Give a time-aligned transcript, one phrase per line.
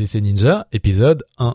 [0.00, 1.54] DC Ninja, épisode 1.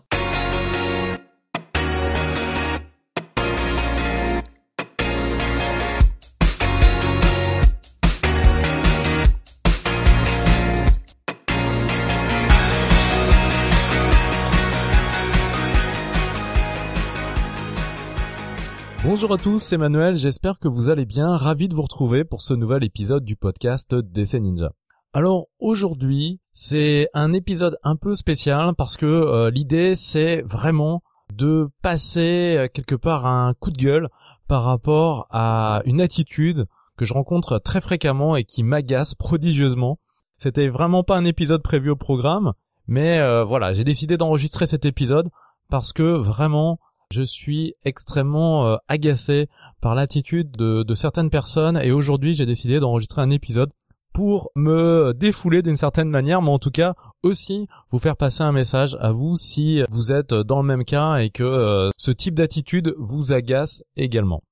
[19.02, 22.42] Bonjour à tous, c'est Manuel, j'espère que vous allez bien, ravi de vous retrouver pour
[22.42, 24.70] ce nouvel épisode du podcast DC Ninja.
[25.16, 31.02] Alors aujourd'hui, c'est un épisode un peu spécial parce que euh, l'idée c'est vraiment
[31.32, 34.08] de passer euh, quelque part un coup de gueule
[34.46, 36.66] par rapport à une attitude
[36.98, 39.98] que je rencontre très fréquemment et qui m'agace prodigieusement.
[40.36, 42.52] C'était vraiment pas un épisode prévu au programme,
[42.86, 45.30] mais euh, voilà, j'ai décidé d'enregistrer cet épisode
[45.70, 46.78] parce que vraiment
[47.10, 49.48] je suis extrêmement agacé
[49.80, 53.70] par l'attitude de, de certaines personnes et aujourd'hui j'ai décidé d'enregistrer un épisode
[54.16, 58.50] pour me défouler d'une certaine manière, mais en tout cas aussi vous faire passer un
[58.50, 62.34] message à vous si vous êtes dans le même cas et que euh, ce type
[62.34, 64.42] d'attitude vous agace également.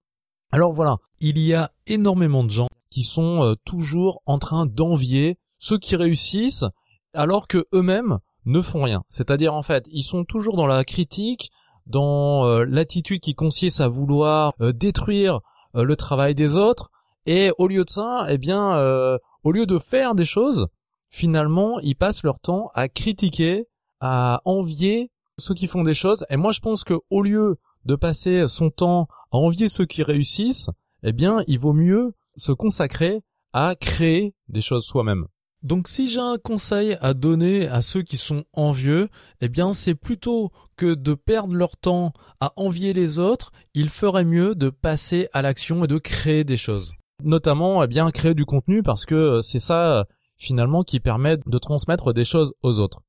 [0.52, 5.38] Alors voilà, il y a énormément de gens qui sont euh, toujours en train d'envier
[5.56, 6.66] ceux qui réussissent
[7.14, 9.02] alors que eux-mêmes ne font rien.
[9.08, 11.50] C'est-à-dire en fait, ils sont toujours dans la critique,
[11.86, 15.40] dans euh, l'attitude qui consiste à vouloir détruire
[15.72, 16.90] le travail des autres
[17.26, 20.68] et au lieu de ça, eh bien au lieu de faire des choses,
[21.10, 23.66] finalement, ils passent leur temps à critiquer,
[24.00, 26.24] à envier ceux qui font des choses.
[26.30, 30.02] Et moi, je pense que au lieu de passer son temps à envier ceux qui
[30.02, 30.70] réussissent,
[31.02, 35.26] eh bien, il vaut mieux se consacrer à créer des choses soi-même.
[35.62, 39.08] Donc si j'ai un conseil à donner à ceux qui sont envieux,
[39.40, 44.26] eh bien c'est plutôt que de perdre leur temps à envier les autres, il ferait
[44.26, 46.92] mieux de passer à l'action et de créer des choses
[47.22, 51.58] notamment eh bien créer du contenu parce que euh, c'est ça finalement qui permet de
[51.58, 53.00] transmettre des choses aux autres.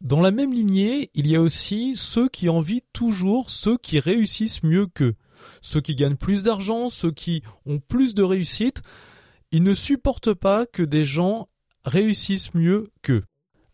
[0.00, 4.62] Dans la même lignée, il y a aussi ceux qui envient toujours ceux qui réussissent
[4.62, 5.14] mieux qu'eux.
[5.60, 8.82] Ceux qui gagnent plus d'argent, ceux qui ont plus de réussite,
[9.52, 11.48] ils ne supportent pas que des gens
[11.84, 13.22] réussissent mieux qu'eux.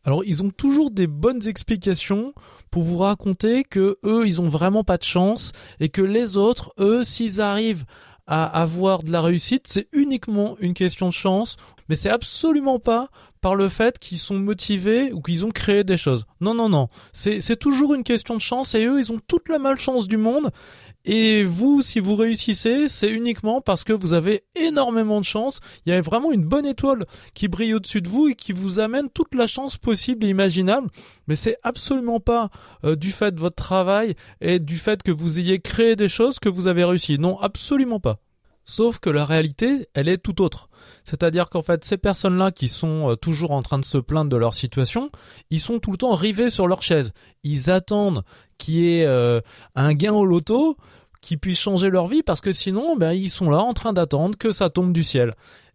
[0.04, 2.32] Alors ils ont toujours des bonnes explications
[2.70, 6.72] pour vous raconter que eux ils ont vraiment pas de chance et que les autres
[6.78, 7.84] eux s'ils arrivent
[8.28, 11.56] à avoir de la réussite, c'est uniquement une question de chance,
[11.88, 13.08] mais c'est absolument pas
[13.40, 16.26] par le fait qu'ils sont motivés ou qu'ils ont créé des choses.
[16.40, 16.88] Non, non, non.
[17.12, 20.50] C'est toujours une question de chance et eux, ils ont toute la malchance du monde
[21.10, 25.58] et vous, si vous réussissez, c'est uniquement parce que vous avez énormément de chance.
[25.86, 28.78] Il y a vraiment une bonne étoile qui brille au-dessus de vous et qui vous
[28.78, 30.88] amène toute la chance possible et imaginable.
[31.26, 32.50] Mais c'est absolument pas
[32.84, 36.38] euh, du fait de votre travail et du fait que vous ayez créé des choses
[36.40, 37.18] que vous avez réussi.
[37.18, 38.18] Non, absolument pas.
[38.66, 40.68] Sauf que la réalité, elle est tout autre.
[41.06, 44.36] C'est-à-dire qu'en fait, ces personnes-là qui sont euh, toujours en train de se plaindre de
[44.36, 45.10] leur situation,
[45.48, 47.12] ils sont tout le temps rivés sur leur chaise.
[47.44, 48.24] Ils attendent
[48.58, 49.40] qu'il y ait euh,
[49.74, 50.76] un gain au loto
[51.20, 54.36] qui puisse changer leur vie parce que sinon, ben, ils sont là en train d'attendre
[54.36, 55.30] que ça tombe du ciel.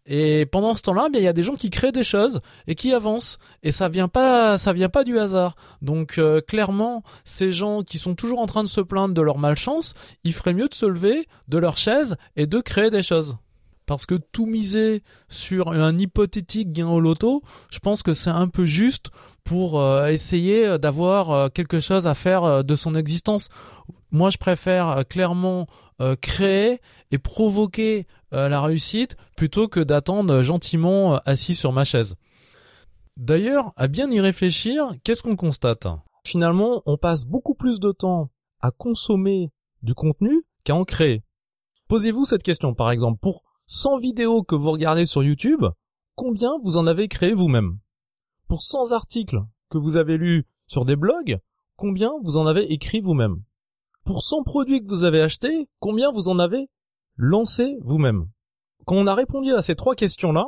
[0.06, 2.76] Et pendant ce temps-là, bien il y a des gens qui créent des choses et
[2.76, 5.56] qui avancent et ça vient pas ça vient pas du hasard.
[5.82, 9.38] Donc euh, clairement, ces gens qui sont toujours en train de se plaindre de leur
[9.38, 9.94] malchance,
[10.26, 13.38] il ferait mieux de se lever de leur chaise et de créer des choses.
[13.86, 18.48] Parce que tout miser sur un hypothétique gain au loto, je pense que c'est un
[18.48, 19.10] peu juste
[19.44, 23.50] pour euh, essayer d'avoir euh, quelque chose à faire de son existence.
[24.12, 25.68] Moi, je préfère clairement
[26.22, 26.80] créer
[27.12, 32.16] et provoquer euh, la réussite plutôt que d'attendre gentiment euh, assis sur ma chaise.
[33.16, 35.86] D'ailleurs, à bien y réfléchir, qu'est-ce qu'on constate?
[36.26, 39.52] Finalement, on passe beaucoup plus de temps à consommer
[39.84, 41.22] du contenu qu'à en créer.
[41.90, 43.44] Posez-vous cette question par exemple, pour
[43.76, 45.66] 100 vidéos que vous regardez sur YouTube,
[46.14, 47.80] combien vous en avez créé vous-même?
[48.48, 49.42] Pour 100 articles
[49.72, 51.40] que vous avez lus sur des blogs,
[51.76, 53.42] combien vous en avez écrit vous-même?
[54.06, 56.70] Pour 100 produits que vous avez achetés, combien vous en avez
[57.16, 58.28] lancez vous-même?
[58.86, 60.46] Quand on a répondu à ces trois questions-là,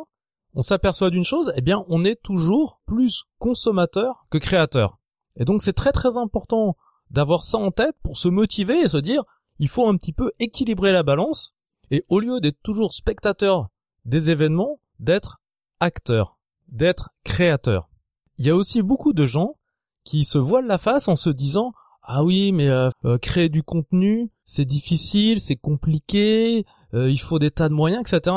[0.53, 4.99] on s'aperçoit d'une chose, eh bien, on est toujours plus consommateur que créateur.
[5.35, 6.77] Et donc, c'est très très important
[7.09, 9.23] d'avoir ça en tête pour se motiver et se dire,
[9.57, 11.54] il faut un petit peu équilibrer la balance,
[11.91, 13.69] et au lieu d'être toujours spectateur
[14.05, 15.37] des événements, d'être
[15.79, 16.37] acteur,
[16.67, 17.89] d'être créateur.
[18.37, 19.55] Il y a aussi beaucoup de gens
[20.03, 21.73] qui se voilent la face en se disant,
[22.03, 27.39] ah oui, mais euh, euh, créer du contenu, c'est difficile, c'est compliqué, euh, il faut
[27.39, 28.35] des tas de moyens, etc.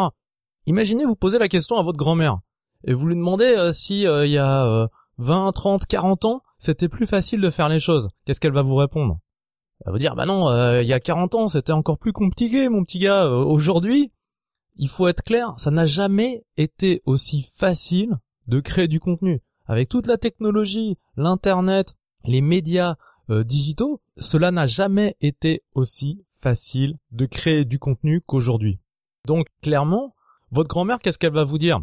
[0.66, 2.38] Imaginez vous posez la question à votre grand-mère
[2.84, 7.40] et vous lui demandez si il y a 20, 30, 40 ans, c'était plus facile
[7.40, 8.08] de faire les choses.
[8.24, 9.18] Qu'est-ce qu'elle va vous répondre?
[9.86, 12.82] Va vous dire bah non, il y a 40 ans, c'était encore plus compliqué mon
[12.82, 13.26] petit gars.
[13.26, 14.12] Aujourd'hui,
[14.76, 18.16] il faut être clair, ça n'a jamais été aussi facile
[18.46, 19.42] de créer du contenu.
[19.66, 21.94] avec toute la technologie, l'internet,
[22.24, 22.96] les médias
[23.28, 28.78] euh, digitaux, cela n'a jamais été aussi facile de créer du contenu qu'aujourd'hui.
[29.26, 30.14] Donc clairement,
[30.50, 31.80] votre grand-mère, qu'est-ce qu'elle va vous dire?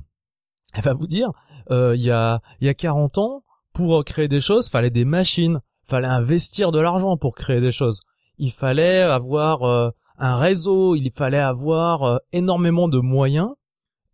[0.73, 1.31] Elle va vous dire,
[1.69, 3.43] euh, il y a y a 40 ans,
[3.73, 8.01] pour créer des choses, fallait des machines, fallait investir de l'argent pour créer des choses.
[8.37, 13.49] Il fallait avoir euh, un réseau, il fallait avoir euh, énormément de moyens.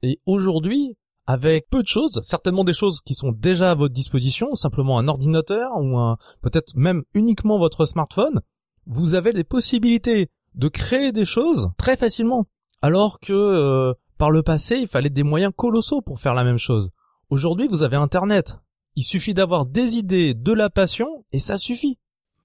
[0.04, 0.96] Et aujourd'hui,
[1.28, 5.08] avec peu de choses, certainement des choses qui sont déjà à votre disposition, simplement un
[5.08, 8.42] ordinateur ou un peut-être même uniquement votre smartphone,
[8.86, 12.48] vous avez des possibilités de créer des choses très facilement.
[12.82, 16.58] Alors que euh, par le passé, il fallait des moyens colossaux pour faire la même
[16.58, 16.90] chose.
[17.30, 18.58] Aujourd'hui, vous avez Internet.
[18.96, 21.98] Il suffit d'avoir des idées, de la passion, et ça suffit.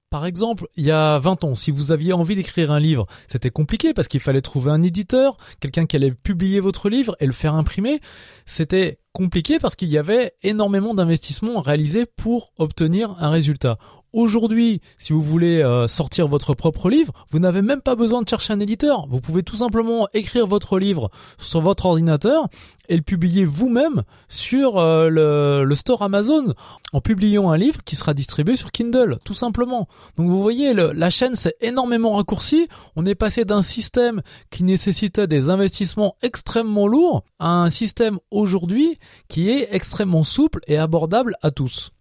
[0.09, 3.51] Par exemple, il y a 20 ans, si vous aviez envie d'écrire un livre, c'était
[3.51, 7.33] compliqué parce qu'il fallait trouver un éditeur, quelqu'un qui allait publier votre livre et le
[7.33, 8.01] faire imprimer.
[8.45, 13.79] C'était compliqué parce qu'il y avait énormément d'investissements réalisés pour obtenir un résultat.
[14.17, 18.29] Aujourd'hui, si vous voulez euh, sortir votre propre livre, vous n'avez même pas besoin de
[18.31, 19.07] chercher un éditeur.
[19.11, 22.49] Vous pouvez tout simplement écrire votre livre sur votre ordinateur
[22.89, 26.55] et le publier vous-même sur euh, le, store Amazon
[26.95, 29.87] en publiant un livre qui sera distribué sur Kindle, tout simplement.
[30.17, 32.69] Donc vous voyez, la chaîne s'est énormément raccourcie.
[32.97, 38.99] On est passé d'un système qui nécessitait des investissements extrêmement lourds à un système aujourd'hui
[39.29, 41.93] qui est extrêmement souple et abordable à tous.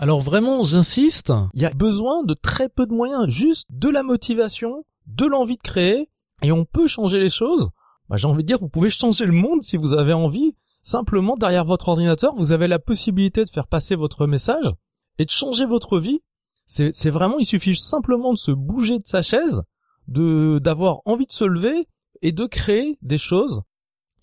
[0.00, 4.04] Alors vraiment, j'insiste, il y a besoin de très peu de moyens, juste de la
[4.04, 6.08] motivation, de l'envie de créer,
[6.40, 7.70] et on peut changer les choses.
[8.08, 10.54] Bah, j'ai envie de dire, vous pouvez changer le monde si vous avez envie.
[10.84, 14.72] Simplement, derrière votre ordinateur, vous avez la possibilité de faire passer votre message
[15.18, 16.20] et de changer votre vie.
[16.66, 19.62] C'est vraiment, il suffit simplement de se bouger de sa chaise,
[20.06, 21.88] de d'avoir envie de se lever
[22.22, 23.62] et de créer des choses.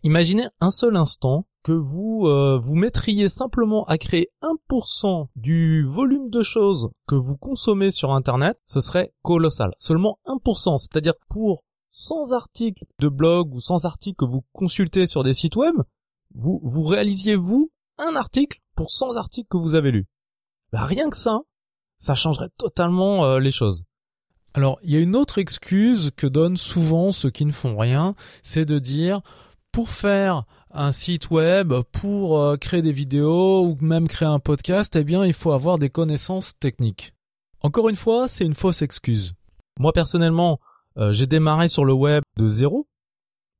[0.03, 6.29] Imaginez un seul instant que vous euh, vous mettriez simplement à créer 1% du volume
[6.29, 9.71] de choses que vous consommez sur internet, ce serait colossal.
[9.79, 15.23] Seulement 1%, c'est-à-dire pour 100 articles de blog ou 100 articles que vous consultez sur
[15.23, 15.73] des sites web,
[16.35, 20.05] vous vous réalisiez vous un article pour 100 articles que vous avez lus.
[20.71, 21.39] Bah, rien que ça,
[21.97, 23.81] ça changerait totalement euh, les choses.
[24.53, 28.13] Alors, il y a une autre excuse que donnent souvent ceux qui ne font rien,
[28.43, 29.21] c'est de dire
[29.71, 34.95] pour faire un site web, pour euh, créer des vidéos ou même créer un podcast,
[34.95, 37.13] eh bien, il faut avoir des connaissances techniques.
[37.61, 39.33] Encore une fois, c'est une fausse excuse.
[39.79, 40.59] Moi, personnellement,
[40.97, 42.87] euh, j'ai démarré sur le web de zéro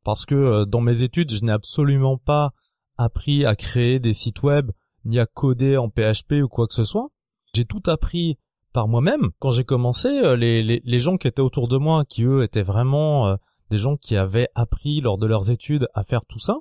[0.04, 2.52] parce que euh, dans mes études, je n'ai absolument pas
[2.98, 4.72] appris à créer des sites web
[5.06, 7.10] ni à coder en PHP ou quoi que ce soit.
[7.54, 8.38] J'ai tout appris
[8.74, 9.32] par moi-même.
[9.40, 12.64] Quand j'ai commencé, les, les, les, gens qui étaient autour de moi, qui eux étaient
[12.64, 13.38] vraiment
[13.70, 16.58] des gens qui avaient appris lors de leurs études à faire tout ça,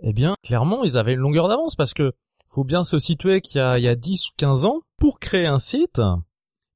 [0.00, 2.12] eh bien, clairement, ils avaient une longueur d'avance parce que
[2.48, 5.18] faut bien se situer qu'il y a, il y a 10 ou 15 ans, pour
[5.18, 6.00] créer un site,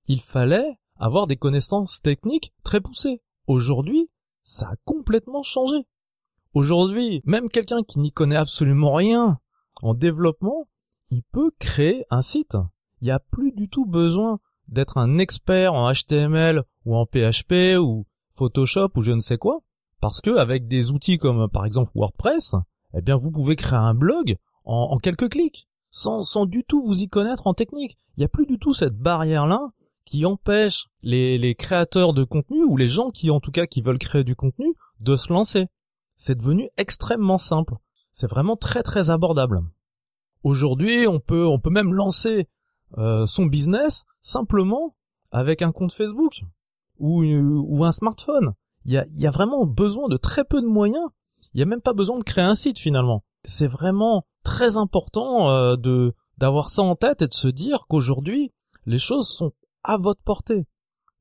[0.07, 3.23] il fallait avoir des connaissances techniques très poussées.
[3.47, 4.11] Aujourd'hui,
[4.43, 5.77] ça a complètement changé.
[6.55, 9.39] Aujourd'hui, même quelqu'un qui n'y connaît absolument rien
[9.83, 10.69] en développement,
[11.11, 12.57] il peut créer un site.
[13.01, 14.39] Il n'y a plus du tout besoin
[14.69, 19.61] d'être un expert en HTML ou en PHP ou Photoshop ou je ne sais quoi,
[20.01, 22.55] parce que avec des outils comme par exemple WordPress,
[22.95, 27.03] eh bien vous pouvez créer un blog en, quelques clics, sans, sans du tout vous
[27.03, 27.97] y connaître en technique.
[28.17, 29.71] Il n'y a plus du tout cette barrière-là
[30.05, 33.83] qui empêche les, les créateurs de contenu ou les gens qui en tout cas qui
[33.83, 34.67] veulent créer du contenu
[35.01, 35.67] de se lancer.
[36.17, 37.75] C'est devenu extrêmement simple.
[38.13, 39.63] C'est vraiment très très abordable.
[40.43, 42.49] Aujourd'hui, on peut on peut même lancer
[42.99, 44.95] euh, son business simplement
[45.31, 46.43] avec un compte Facebook
[46.99, 48.53] ou, ou un smartphone.
[48.85, 51.09] Il y a, y a vraiment besoin de très peu de moyens.
[51.55, 53.25] Il n'y a même pas besoin de créer un site finalement.
[53.45, 58.53] C'est vraiment très important euh, de d'avoir ça en tête et de se dire qu'aujourd'hui
[58.87, 59.53] les choses sont
[59.85, 60.67] à votre portée.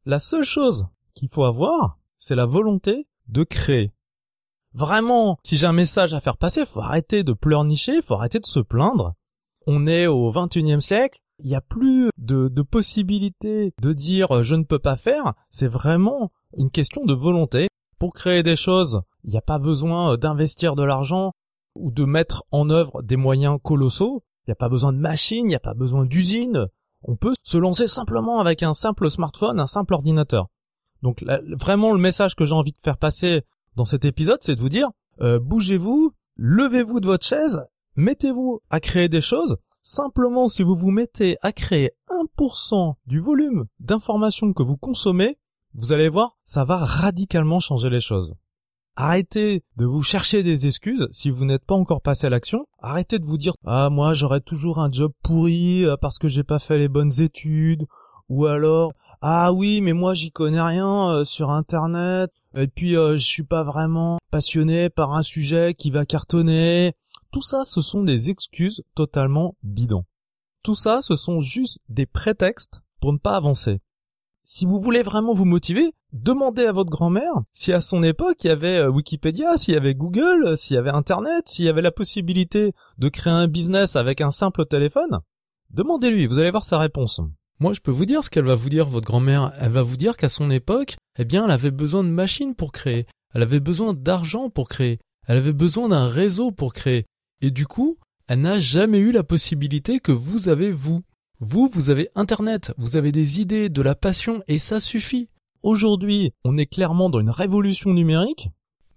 [0.05, 3.91] La seule chose qu'il faut avoir, c'est la volonté de créer.
[4.73, 8.45] Vraiment, si j'ai un message à faire passer, faut arrêter de pleurnicher, faut arrêter de
[8.45, 9.13] se plaindre.
[9.67, 14.43] On est au 21e siècle, il n'y a plus de, de possibilité de dire euh,
[14.43, 17.67] je ne peux pas faire, c'est vraiment une question de volonté.
[18.01, 21.33] Pour créer des choses, il n'y a pas besoin euh, d'investir de l'argent
[21.75, 25.45] ou de mettre en œuvre des moyens colossaux, il n'y a pas besoin de machines,
[25.45, 26.65] il n'y a pas besoin d'usines,
[27.03, 30.47] on peut se lancer simplement avec un simple smartphone, un simple ordinateur.
[31.03, 31.23] Donc
[31.59, 33.43] vraiment le message que j'ai envie de faire passer
[33.75, 34.89] dans cet épisode, c'est de vous dire,
[35.21, 37.67] euh, bougez-vous, levez-vous de votre chaise,
[37.97, 41.91] mettez-vous à créer des choses, Simplement, si vous vous mettez à créer
[42.37, 45.39] 1% du volume d'informations que vous consommez,
[45.73, 48.35] vous allez voir, ça va radicalement changer les choses.
[48.97, 52.65] Arrêtez de vous chercher des excuses si vous n'êtes pas encore passé à l'action.
[52.79, 56.43] Arrêtez de vous dire ah moi j'aurais toujours un job pourri euh, parce que j'ai
[56.43, 57.85] pas fait les bonnes études
[58.27, 63.13] ou alors ah oui mais moi j'y connais rien euh, sur internet et puis euh,
[63.13, 66.93] je suis pas vraiment passionné par un sujet qui va cartonner.
[67.31, 70.03] Tout ça ce sont des excuses totalement bidons.
[70.63, 73.79] Tout ça ce sont juste des prétextes pour ne pas avancer.
[74.43, 78.47] Si vous voulez vraiment vous motiver, demandez à votre grand-mère si à son époque il
[78.47, 81.81] y avait euh, Wikipédia, s'il y avait Google, s'il y avait Internet, s'il y avait
[81.81, 85.19] la possibilité de créer un business avec un simple téléphone.
[85.69, 87.21] Demandez-lui, vous allez voir sa réponse.
[87.59, 89.53] Moi, je peux vous dire ce qu'elle va vous dire, votre grand-mère.
[89.59, 92.71] Elle va vous dire qu'à son époque, eh bien, elle avait besoin de machines pour
[92.71, 93.05] créer.
[93.33, 94.99] Elle avait besoin d'argent pour créer.
[95.27, 97.05] Elle avait besoin d'un réseau pour créer.
[97.41, 101.01] Et du coup, elle n'a jamais eu la possibilité que vous avez vous.
[101.43, 105.27] Vous, vous avez Internet, vous avez des idées, de la passion, et ça suffit.
[105.63, 108.49] Aujourd'hui, on est clairement dans une révolution numérique.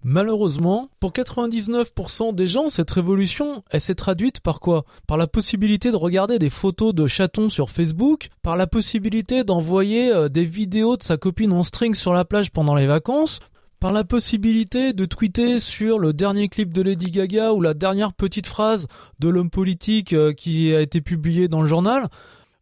[0.03, 4.85] Malheureusement, pour 99% des gens, cette révolution, elle s'est traduite par quoi?
[5.07, 10.13] Par la possibilité de regarder des photos de chatons sur Facebook, par la possibilité d'envoyer
[10.13, 13.41] euh, des vidéos de sa copine en string sur la plage pendant les vacances,
[13.85, 18.15] par la possibilité de tweeter sur le dernier clip de Lady Gaga ou la dernière
[18.15, 18.87] petite phrase
[19.19, 22.09] de l'homme politique euh, qui a été publié dans le journal.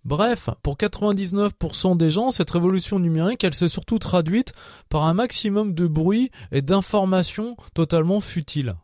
[0.05, 4.53] Bref, pour 99% des gens, cette révolution numérique, elle s'est surtout traduite
[4.89, 8.75] par un maximum de bruit et d'informations totalement futiles.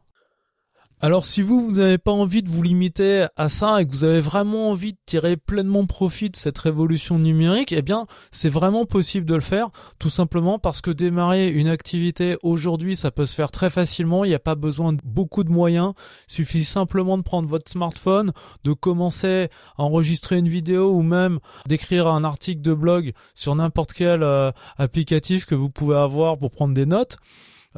[1.00, 4.02] Alors si vous, vous n'avez pas envie de vous limiter à ça et que vous
[4.02, 8.84] avez vraiment envie de tirer pleinement profit de cette révolution numérique, eh bien c'est vraiment
[8.84, 13.34] possible de le faire, tout simplement parce que démarrer une activité aujourd'hui, ça peut se
[13.36, 15.92] faire très facilement, il n'y a pas besoin de beaucoup de moyens,
[16.28, 18.32] il suffit simplement de prendre votre smartphone,
[18.64, 21.38] de commencer à enregistrer une vidéo ou même
[21.68, 26.50] d'écrire un article de blog sur n'importe quel euh, applicatif que vous pouvez avoir pour
[26.50, 27.18] prendre des notes.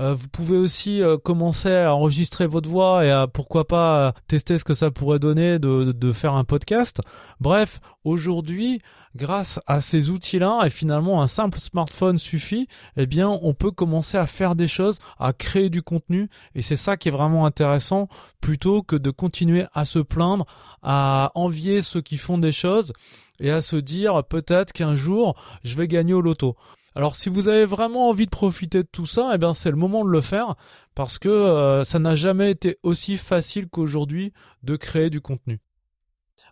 [0.01, 4.13] Euh, vous pouvez aussi euh, commencer à enregistrer votre voix et à pourquoi pas euh,
[4.29, 7.01] tester ce que ça pourrait donner de, faire un podcast.
[7.39, 8.81] Bref, aujourd'hui,
[9.15, 12.67] grâce à ces outils-là et finalement un simple smartphone suffit,
[12.97, 16.77] eh bien on peut commencer à faire des choses, à créer du contenu et c'est
[16.77, 18.09] ça qui est vraiment intéressant
[18.41, 20.47] plutôt que de continuer à se plaindre,
[20.83, 22.93] à envier ceux qui font des choses
[23.39, 26.57] et à se dire peut-être qu'un jour je vais gagner au loto.
[26.95, 29.77] Alors si vous avez vraiment envie de profiter de tout ça, eh bien c'est le
[29.77, 30.57] moment de le faire
[30.95, 34.33] parce que euh, ça n'a jamais été aussi facile qu'aujourd'hui
[34.63, 35.61] de créer du contenu.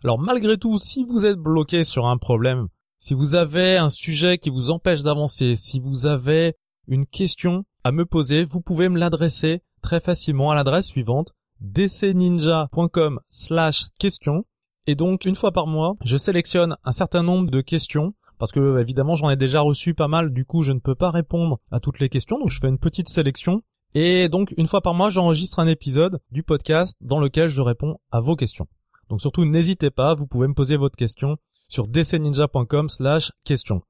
[0.03, 2.67] Alors malgré tout, si vous êtes bloqué sur un problème,
[2.99, 6.55] si vous avez un sujet qui vous empêche d'avancer, si vous avez
[6.87, 13.19] une question à me poser, vous pouvez me l'adresser très facilement à l'adresse suivante dcninja.com
[13.29, 14.45] slash question
[14.87, 18.79] et donc une fois par mois, je sélectionne un certain nombre de questions parce que
[18.79, 21.79] évidemment j'en ai déjà reçu pas mal, du coup je ne peux pas répondre à
[21.79, 23.61] toutes les questions, donc je fais une petite sélection.
[23.93, 27.97] Et donc une fois par mois j'enregistre un épisode du podcast dans lequel je réponds
[28.11, 28.67] à vos questions.
[29.09, 33.81] Donc surtout n'hésitez pas, vous pouvez me poser votre question sur dcninja.com slash question.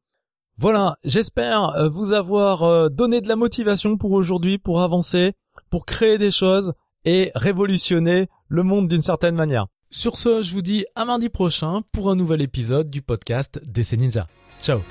[0.58, 5.32] Voilà, j'espère euh, vous avoir euh, donné de la motivation pour aujourd'hui, pour avancer,
[5.70, 6.74] pour créer des choses
[7.06, 9.68] et révolutionner le monde d'une certaine manière.
[9.90, 13.94] Sur ce, je vous dis à mardi prochain pour un nouvel épisode du podcast DC
[13.94, 14.28] Ninja.
[14.62, 14.82] Ciao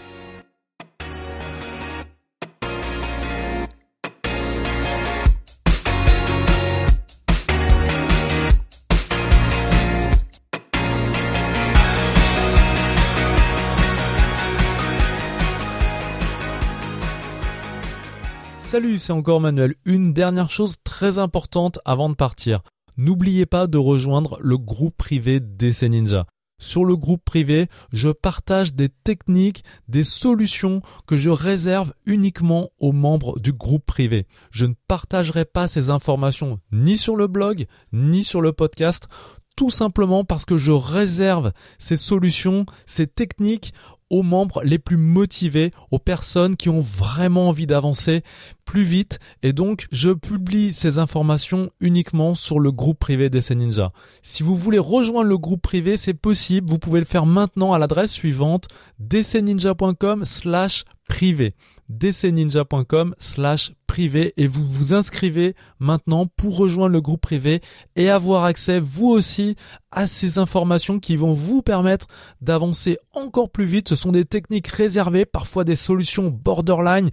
[18.61, 19.75] Salut, c'est encore Manuel.
[19.87, 22.61] Une dernière chose très importante avant de partir.
[22.99, 26.27] N'oubliez pas de rejoindre le groupe privé DC Ninja.
[26.61, 32.93] Sur le groupe privé, je partage des techniques, des solutions que je réserve uniquement aux
[32.93, 34.27] membres du groupe privé.
[34.51, 39.09] Je ne partagerai pas ces informations ni sur le blog, ni sur le podcast,
[39.55, 43.73] tout simplement parce que je réserve ces solutions, ces techniques
[44.11, 48.23] aux membres les plus motivés, aux personnes qui ont vraiment envie d'avancer
[48.65, 49.19] plus vite.
[49.43, 53.93] Et donc je publie ces informations uniquement sur le groupe privé des Ninja.
[54.23, 57.79] Si vous voulez rejoindre le groupe privé, c'est possible, vous pouvez le faire maintenant à
[57.79, 58.69] l'adresse suivante
[59.01, 61.55] dcninja.com slash privé.
[61.89, 67.61] dcninja.com slash privé et vous vous inscrivez maintenant pour rejoindre le groupe privé
[67.97, 69.57] et avoir accès vous aussi
[69.91, 72.07] à ces informations qui vont vous permettre
[72.41, 73.89] d'avancer encore plus vite.
[73.89, 77.09] Ce sont des techniques réservées, parfois des solutions borderline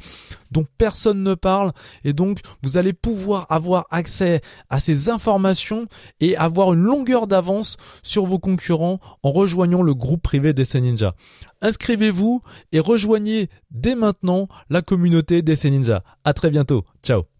[0.51, 1.71] dont personne ne parle
[2.03, 5.87] et donc vous allez pouvoir avoir accès à ces informations
[6.19, 11.15] et avoir une longueur d'avance sur vos concurrents en rejoignant le groupe privé des Ninja.
[11.61, 12.41] Inscrivez-vous
[12.73, 16.03] et rejoignez dès maintenant la communauté des Ninja.
[16.23, 16.85] À très bientôt.
[17.03, 17.27] Ciao.